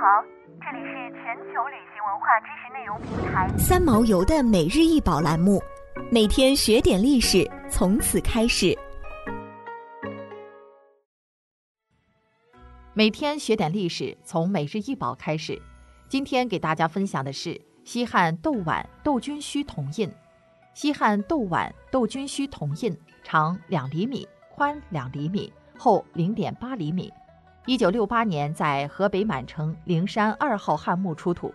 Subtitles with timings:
[0.00, 0.22] 好，
[0.60, 5.60] 这里是全球旅行文化知识内容平台三毛游的每日一宝栏目，
[6.08, 8.78] 每天学点历史，从此开始。
[12.94, 15.60] 每天学点历史，从每日一宝开始。
[16.06, 20.08] 今天给大家分享的是西汉窦碗窦君须铜印。
[20.74, 24.24] 西汉窦碗窦君须铜印长两厘米，
[24.54, 27.12] 宽两厘米，厚零点八厘米。
[27.68, 31.52] 一九六八年在河北满城灵山二号汉墓出土。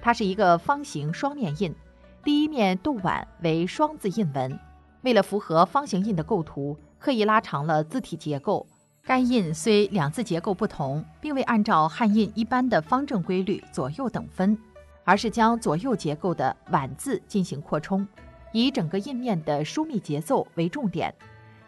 [0.00, 1.74] 它是一个方形双面印，
[2.22, 4.56] 第一面杜碗为双字印纹。
[5.00, 8.64] 为了符合方形印的构图，刻意拉长了字体结构。
[9.02, 14.56] 该印虽两字结构不同，并未按照汉印一般的方正规律左右等分，
[15.02, 18.06] 而是将左右结构的碗字进行扩充，
[18.52, 21.12] 以整个印面的疏密节奏为重点。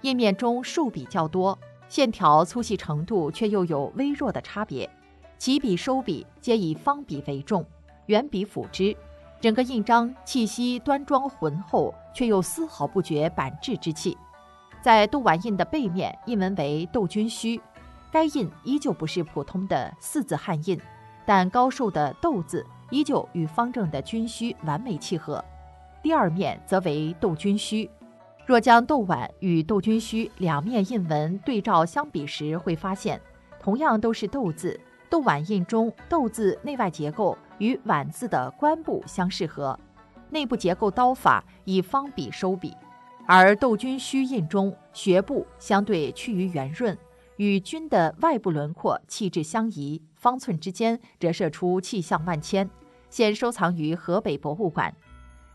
[0.02, 4.88] 印面中竖笔较多，线条粗细程度却又有微弱的差别。
[5.37, 7.65] 起笔收笔皆以方笔为重，
[8.06, 8.97] 圆笔辅之。
[9.41, 14.17] 整个印章气息端庄浑厚，却又丝毫不觉板滞之气。
[14.81, 17.61] 在窦碗印的背面，印文为“窦君须”，
[18.11, 20.80] 该印依旧不是普通的四字汉印，
[21.27, 25.45] 但高瘦的“窦”字依旧与方正的“君须”完美契合。
[26.03, 27.91] 第二面则为“窦君须”。
[28.47, 33.19] 若将窦碗与“窦君须”两面印文对照相比时，会发现，
[33.59, 34.78] 同样都是“窦”字，
[35.09, 39.78] 窦碗印中“窦”字内外结构与碗字的官部相适合，
[40.28, 42.77] 内部结构刀法以方笔收笔。
[43.27, 46.97] 而窦君须印中学部相对趋于圆润，
[47.36, 52.69] 与君的外部轮廓气质相宜，方寸之间折射出气象万千。
[53.08, 54.95] 现收藏于河北博物馆。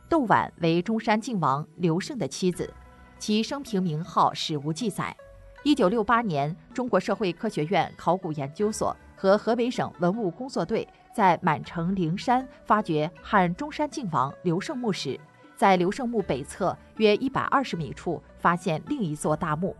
[0.09, 2.73] 窦碗为中山靖王刘胜的妻子，
[3.19, 5.15] 其生平名号史无记载。
[5.63, 15.19] 一九六八年，中国社会科学院考古研究所和河北省文物工作队在满城灵山发掘汉中山靖王刘胜墓时。
[15.55, 19.75] 在刘胜墓北侧约一百二十米处，发现另一座大墓。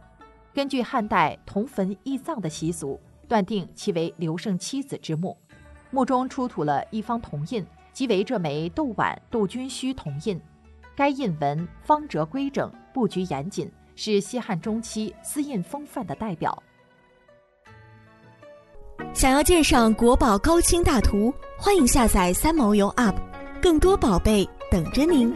[0.53, 5.35] 根据汉代同坟异葬的习俗，断定其为刘胜妻子之墓。
[5.89, 7.65] 墓中出土了一方铜印，
[7.99, 10.39] 即为这枚窦碗窦君须铜印。
[10.95, 16.63] 该印文方折规整，布局严谨，是西汉中期私印风范的代表。
[19.13, 23.17] 想要鉴赏国宝高清大图，欢迎下载三毛游 App，
[23.61, 25.35] 更多宝贝等着您。